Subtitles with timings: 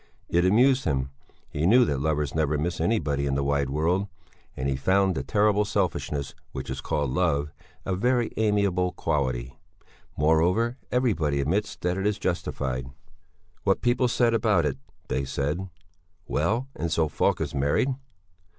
[0.29, 1.11] It amused him;
[1.47, 4.07] he knew that lovers never miss anybody in the wide world,
[4.57, 7.51] and he found the terrible selfishness, which is called love,
[7.85, 9.59] a very amiable quality;
[10.17, 12.87] moreover, everybody admits that it is justified.
[13.63, 15.69] "What people said about it?" They said:
[16.25, 17.89] "Well, and so Falk is married?"